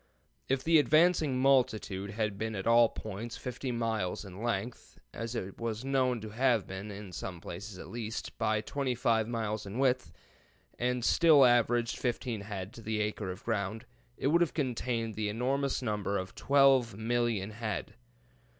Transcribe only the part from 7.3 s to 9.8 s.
places at least) by 25 miles in